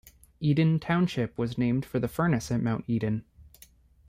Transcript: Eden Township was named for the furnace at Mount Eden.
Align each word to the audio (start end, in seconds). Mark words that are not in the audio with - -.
Eden 0.39 0.79
Township 0.79 1.37
was 1.37 1.59
named 1.59 1.85
for 1.85 1.99
the 1.99 2.07
furnace 2.07 2.49
at 2.51 2.59
Mount 2.63 2.85
Eden. 2.87 3.23